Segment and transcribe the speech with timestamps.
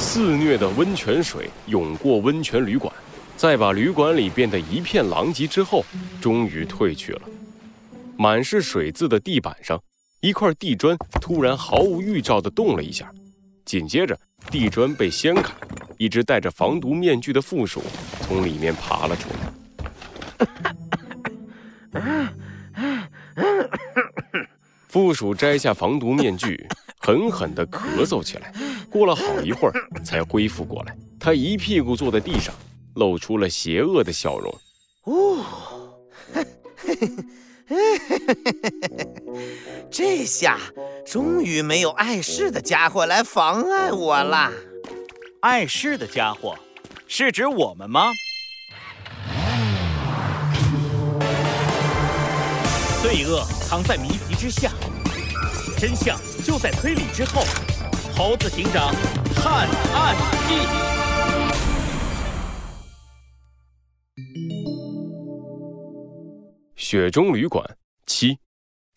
[0.00, 2.90] 肆虐的温泉水涌过温泉旅馆，
[3.36, 5.84] 在把旅馆里变得一片狼藉之后，
[6.22, 7.20] 终于退去了。
[8.16, 9.78] 满是水渍的地板上，
[10.20, 13.12] 一块地砖突然毫无预兆地动了一下，
[13.66, 14.18] 紧接着
[14.50, 15.52] 地砖被掀开，
[15.98, 17.82] 一只戴着防毒面具的负鼠
[18.22, 19.36] 从里面爬了出来。
[24.88, 26.66] 负鼠摘下防毒面具，
[26.98, 28.52] 狠狠地咳嗽起来。
[28.90, 30.96] 过了好一会儿，才恢复过来。
[31.18, 32.54] 他一屁股坐在地上，
[32.94, 34.58] 露出了邪恶的笑容。
[35.04, 35.44] 哦，
[39.90, 40.58] 这下
[41.06, 44.50] 终于没有碍事的家伙来妨碍我了。
[45.42, 46.56] 碍事的家伙，
[47.06, 48.10] 是指我们吗？
[53.02, 54.70] 罪恶藏在谜题之下，
[55.78, 57.42] 真相就在推理之后。
[58.22, 58.94] 猴子警长
[59.34, 60.14] 探案
[60.46, 60.54] 记。
[66.76, 67.64] 雪中旅馆
[68.04, 68.36] 七，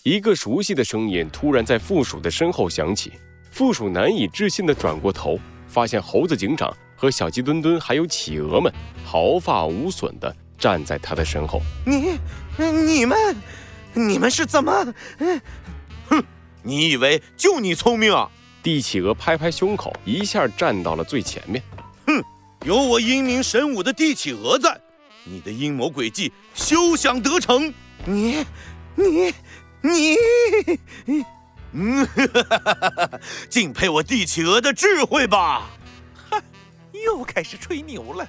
[0.03, 3.13] 一个熟悉的声音突然在附属的身后响起。
[3.49, 8.69] 附属难以置信的转过头，发现猴子警长和小鸡墩墩还有企鹅们
[9.05, 11.61] 毫发无损的站在他的身后。
[11.85, 12.19] 你、
[12.57, 13.17] 你们、
[13.93, 14.93] 你们是怎么？
[16.09, 16.21] 哼，
[16.61, 18.29] 你以为就你聪明啊？
[18.63, 21.61] 帝企鹅拍拍胸口，一下站到了最前面。
[22.07, 22.23] 哼，
[22.65, 24.79] 有我英明神武的帝企鹅在，
[25.25, 27.73] 你的阴谋诡计休想得逞！
[28.05, 28.45] 你、
[28.95, 29.33] 你、
[29.81, 31.25] 你……
[31.73, 32.07] 嗯，
[33.49, 35.69] 敬佩我帝企鹅的智慧吧！
[36.29, 36.41] 哈，
[37.05, 38.25] 又开始吹牛了。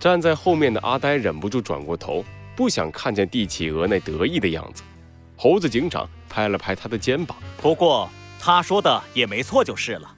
[0.00, 2.24] 站在后面的阿呆忍不住转过头，
[2.56, 4.82] 不想看见帝企鹅那得意的样子。
[5.36, 8.10] 猴子警长拍了拍他的肩膀，不过。
[8.40, 10.16] 他说的也没错，就是了。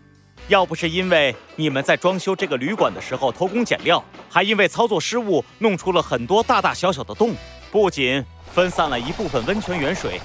[0.49, 7.35] 要不是因为你们在装修这个旅馆的时候偷工减料，还因为操作失误弄出了很多大大小小的洞，
[7.71, 10.21] 不仅分散了一部分温泉源水，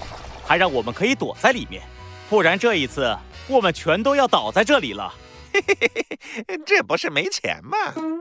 [0.46, 1.82] 还让我们可以躲在里面，
[2.30, 3.16] 不然这一次
[3.48, 5.14] 我们全都要倒在这里了。
[5.54, 6.06] 嘿嘿嘿
[6.48, 7.78] 嘿，这不是没钱吗？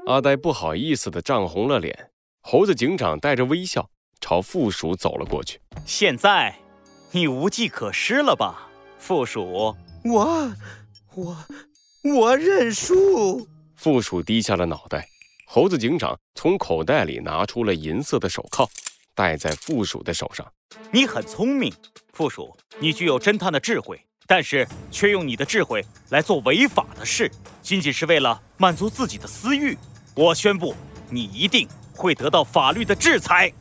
[0.07, 2.11] 阿呆不好意思的涨红了脸。
[2.43, 3.91] 猴子警长带着微笑
[4.21, 5.61] 朝附属走了过去。
[5.85, 6.55] 现在，
[7.11, 8.66] 你无计可施了吧？
[9.07, 9.73] 附属，
[10.03, 10.53] 我，
[11.15, 11.47] 我，
[12.03, 13.49] 我认输。
[13.77, 15.09] 附属低下了脑袋。
[15.47, 18.69] 猴子警长从口袋里拿出了银色的手铐，
[19.15, 20.45] 戴在附属的手上。
[20.91, 21.73] 你很聪明，
[22.15, 27.31] 附属，你具有侦探的智慧，但是却用你的智慧来做违法的事，
[27.63, 29.79] 仅仅是为了满足自己的私欲。
[30.17, 30.75] 我宣布，
[31.09, 33.53] 你一定会得到法律的制裁。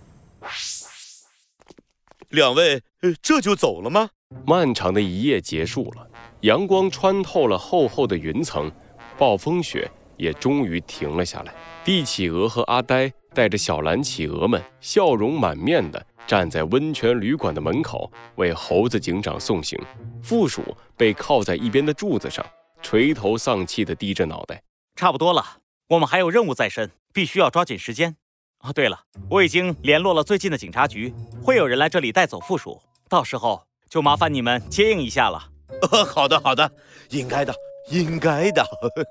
[2.29, 2.81] 两位，
[3.21, 4.09] 这就走了吗？
[4.45, 6.07] 漫长的一夜结束了，
[6.41, 8.71] 阳光穿透了厚厚的云层，
[9.17, 11.53] 暴风雪也终于停了下来。
[11.83, 19.79] 帝企鹅和阿呆带着小蓝企鹅们，笑容满面地站在温泉旅馆的门口，为猴子警长送行。
[20.23, 22.45] 负鼠被靠在一边的柱子上，
[22.81, 24.61] 垂头丧气地低着脑袋。
[24.95, 25.43] 差不多了，
[25.89, 28.15] 我们还有任务在身，必须要抓紧时间。
[28.61, 31.13] 哦，对了，我已经联络了最近的警察局，
[31.43, 33.61] 会有人来这里带走负鼠，到时候。
[33.95, 35.41] 就麻烦你们接应一下了。
[35.89, 36.69] 呃 好的，好的，
[37.11, 37.55] 应该的，
[37.91, 38.61] 应该的。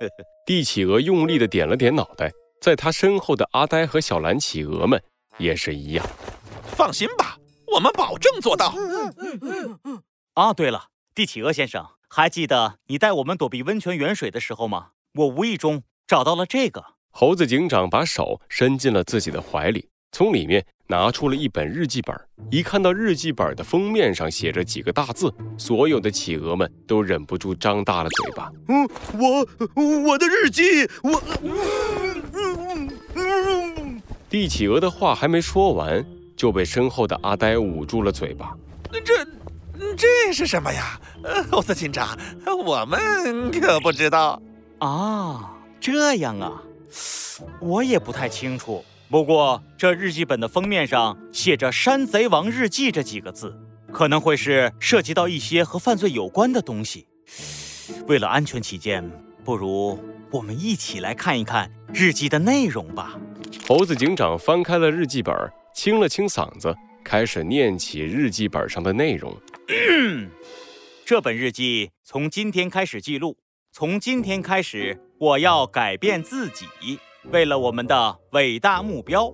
[0.44, 2.30] 帝企鹅用力的点了点脑袋，
[2.60, 5.02] 在他身后的阿呆和小蓝企鹅们
[5.38, 6.06] 也是一样。
[6.66, 7.38] 放心吧，
[7.74, 8.74] 我们保证做到。
[10.34, 14.88] 啊，对了，帝企鹅先生，还记得你带我们躲避温泉源水的时候吗？
[15.14, 16.84] 我无意中找到了这个。
[17.10, 20.66] 猴子警长把手伸进了自己的怀里，从里面。
[20.86, 22.14] 拿出了一本日记本，
[22.50, 28.52] 一看到日记本的封面上写着几个大字，所有的企鹅们都忍不住张大了嘴巴。
[28.68, 29.46] 嗯，我
[30.02, 31.22] 我的日记，我。
[34.28, 36.04] 帝企鹅的话还没说完，
[36.36, 38.54] 就被身后的阿呆捂住了嘴巴。
[38.92, 39.26] 这
[39.96, 41.00] 这是什么呀？
[41.50, 42.18] 猴子警长，
[42.64, 44.40] 我们可不知道。
[44.80, 46.62] 啊，这样啊，
[47.60, 48.84] 我也不太清楚。
[49.14, 53.56] 不过，这日记本的封面上写着“山贼王日记”这几个字，
[53.92, 57.06] 可能会是涉及到一些和犯罪有关的东西。
[58.08, 59.08] 为了安全起见，
[59.44, 59.96] 不如
[60.32, 63.16] 我们一起来看一看日记的内容吧。
[63.68, 65.32] 猴子警长翻开了日记本，
[65.72, 66.74] 清了清嗓子，
[67.04, 69.32] 开始念起日记本上的内容。
[71.06, 73.38] 这本日记从今天开始记录，
[73.70, 76.66] 从今天开始，我要改变自己。
[77.30, 79.32] 为了我们的伟大目标，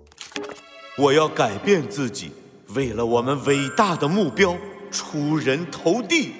[0.96, 2.31] 我要改变自己。
[2.69, 4.56] 为了我们伟大的目标，
[4.90, 6.32] 出人头地。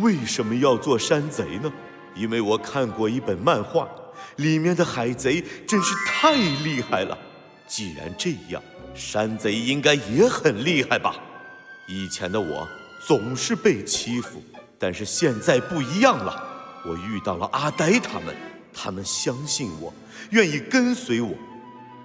[0.00, 1.72] 为什么要做山贼呢？
[2.16, 3.88] 因为我看过一本漫画，
[4.36, 7.16] 里面的海贼真是太厉害了。
[7.68, 8.60] 既然这样，
[8.94, 11.14] 山贼应该也很厉害吧？
[11.86, 12.66] 以前的我
[13.06, 14.42] 总是被欺负，
[14.76, 16.42] 但是现在不一样了。
[16.84, 18.34] 我遇到了阿呆他们，
[18.78, 19.92] 他们相信我，
[20.30, 21.30] 愿意跟随我。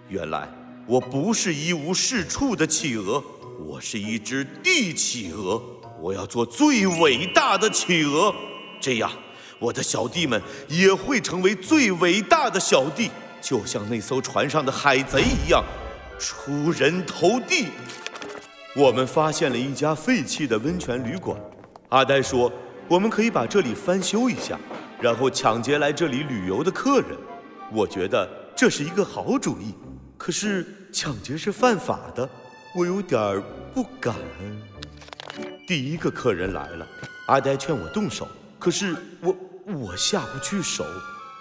[0.08, 0.48] 原来
[0.88, 3.22] 我不是一无是处的企鹅，
[3.60, 5.62] 我是一只地企鹅。
[6.00, 8.34] 我要做最伟大的企鹅，
[8.80, 9.12] 这样
[9.60, 15.64] 我的小弟们也会成为最伟大的小弟，就像那艘船上的海贼一样，
[16.18, 17.68] 出人头地。
[18.76, 21.38] 我们发现了一家废弃的温泉旅馆，
[21.90, 22.52] 阿呆说
[22.88, 24.58] 我们可以把这里翻修一下，
[25.02, 27.18] 然后抢劫来这里旅游的客人。
[27.72, 29.74] 我觉得这是一个好主意，
[30.18, 32.30] 可是抢劫是犯法的，
[32.76, 33.42] 我有点
[33.74, 34.14] 不敢。
[35.66, 36.88] 第一个客人来了，
[37.28, 38.28] 阿呆劝我动手，
[38.60, 40.86] 可是我我下不去手，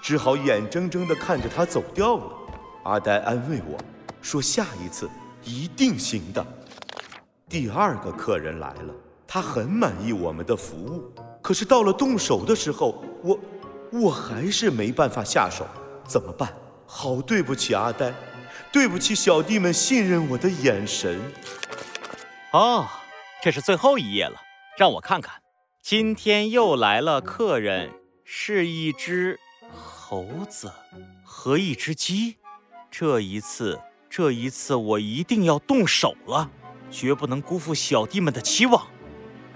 [0.00, 2.32] 只好眼睁睁地看着他走掉了。
[2.84, 3.76] 阿呆安慰我
[4.22, 5.10] 说：“下一次
[5.44, 6.46] 一定行的。”
[7.48, 8.94] 第二个客人来了，
[9.26, 11.12] 他很满意我们的服务，
[11.50, 13.36] 可是到了动手的时候，我
[13.90, 15.66] 我还是没办法下手，
[16.06, 16.54] 怎么办？
[16.86, 18.14] 好对不起阿呆，
[18.70, 21.20] 对不起小弟们信任我的眼神。
[22.52, 22.86] 哦。
[23.42, 24.36] 这是最后一页了，
[24.78, 25.42] 让我看看。
[25.82, 27.90] 今天又来了客人，
[28.24, 29.36] 是一只
[29.74, 30.70] 猴子
[31.24, 32.36] 和一只鸡。
[32.92, 36.48] 这一次，这一次我一定要动手了，
[36.92, 38.86] 绝不能辜负小弟们的期望。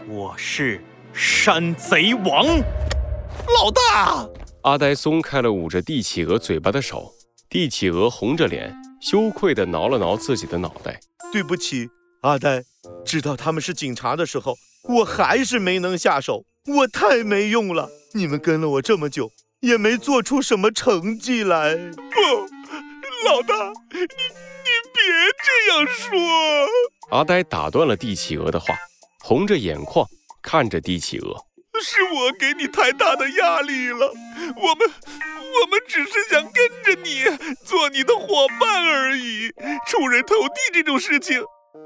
[0.09, 0.83] 我是
[1.15, 4.29] 山贼王，老大。
[4.63, 7.13] 阿呆松开了捂着帝企鹅嘴巴的手，
[7.49, 10.99] 帝企鹅红着脸，羞愧地挠了挠自己的脑袋。
[11.33, 11.89] 对不起。
[12.23, 12.65] 阿呆，
[13.05, 14.57] 知道他们是警察的时候，
[14.89, 17.89] 我还是没能下手，我太没用了。
[18.15, 19.31] 你们跟了我这么久，
[19.61, 21.77] 也没做出什么成绩来。
[21.77, 22.01] 不，
[23.29, 23.55] 老大，
[23.93, 24.07] 你你
[24.93, 25.01] 别
[25.45, 26.19] 这样说。
[27.11, 28.75] 阿呆打断了帝企鹅的话，
[29.21, 30.05] 红着眼眶
[30.45, 31.47] 看着帝企鹅。
[31.83, 34.13] 是我给你太大的压力了，
[34.57, 36.55] 我们我们只是想跟
[36.85, 37.25] 着你
[37.65, 39.51] 做你的伙伴而已，
[39.87, 41.43] 出人头地这种事情。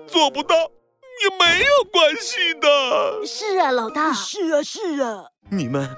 [0.06, 3.26] 做不到也没有关系的。
[3.26, 4.12] 是啊，老大。
[4.12, 5.24] 是啊，是啊。
[5.50, 5.88] 你们，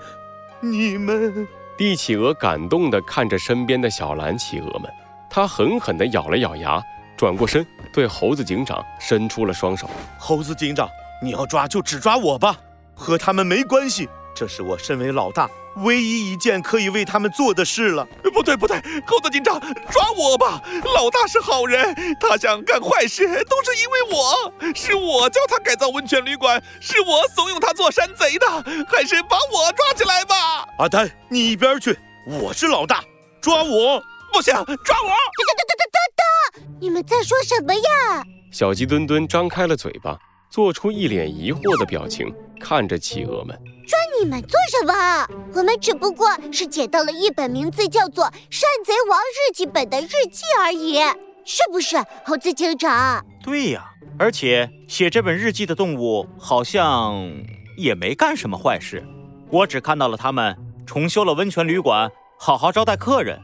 [0.61, 1.49] 你们。
[1.77, 4.91] 帝企鹅感动地看着身边的小蓝企鹅们，
[5.31, 6.81] 它狠狠地咬了咬牙，
[7.17, 9.89] 转过身对猴子警长伸出了双手。
[10.19, 10.89] 猴子警长，
[11.23, 12.57] 你要抓就只抓我吧，
[12.95, 14.09] 和他们没关系。
[14.35, 15.51] 这是我身为老大
[15.85, 18.07] 唯一一件可以为他们做的事了。
[18.33, 20.63] 不对不对，猴子警长，抓我吧！
[20.95, 28.47] 老大是好人，他想干坏事都是因为我，是我教他改造温泉旅馆，是我怂恿他做山贼的，
[28.89, 30.67] 还是把我抓起来吧！
[30.79, 31.99] 阿呆，你一边去！
[32.27, 33.05] 我是老大，
[33.43, 34.01] 抓我！
[34.33, 35.09] 不行，抓我！
[35.09, 36.63] 哒哒哒哒哒哒！
[36.81, 38.25] 你们在说什么呀？
[38.53, 40.17] 小鸡墩墩张开了嘴巴，
[40.51, 43.57] 做出一脸疑惑的表情，看着企鹅们。
[43.87, 45.27] 抓你们做什么？
[45.55, 50.99] 我们只不过是捡到了一本名字叫做《山贼王日记本》的日记而已，
[51.45, 53.25] 是不是，猴子警长？
[53.43, 57.33] 对呀，而且写这本日记的动物好像
[57.77, 59.05] 也没干什么坏事，
[59.51, 63.41] 我只看到了他们重修了温泉旅馆，好好招待客人，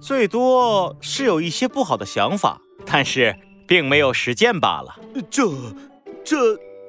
[0.00, 4.96] 最多是有一些不好的想法，但是并没有实践罢了。
[5.28, 5.42] 这，
[6.28, 6.36] 这，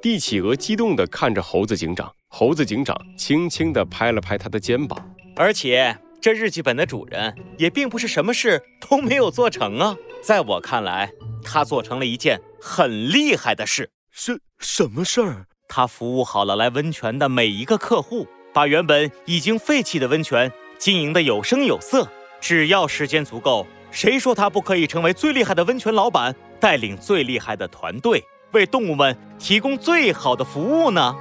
[0.02, 2.12] 地企鹅激动地看着猴子警长。
[2.28, 5.02] 猴子警长轻轻地拍了拍他的肩膀，
[5.34, 9.96] 而且这日记本的主人也并不是什么事都没有做成啊。
[10.20, 11.10] 在我看来，
[11.42, 13.88] 他做成了一件很厉害的事。
[14.10, 15.46] 是什么事儿？
[15.66, 22.06] 他服务好了来温泉的每一个客户，把原本已经废弃的温泉经营得有声有色。
[22.42, 31.14] 只要时间足够，谁说他不可以成为最厉害的温泉老板，带领最厉害的团队，为动物们提供最好的服务呢？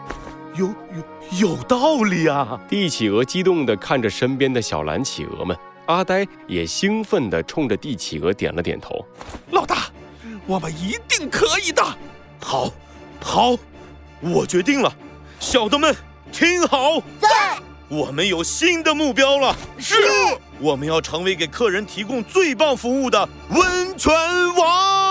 [0.56, 2.60] 有有有道理啊！
[2.68, 5.56] 帝企鹅激动地看着身边的小蓝企鹅们，
[5.86, 9.06] 阿呆也兴奋地冲着帝企鹅点了点头。
[9.52, 9.86] 老大，
[10.48, 11.84] 我们一定可以的！
[12.42, 12.72] 好，
[13.22, 13.56] 好，
[14.22, 14.92] 我决定了，
[15.40, 15.96] 小的们
[16.32, 19.56] 听好，在，我们有新的目标了。
[19.78, 19.96] 是，
[20.60, 24.12] 我们要成为给客人提供最棒服务的温泉
[24.58, 25.09] 王。